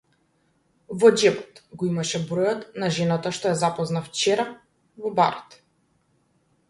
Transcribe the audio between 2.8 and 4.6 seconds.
на жената што ја запозна вчера,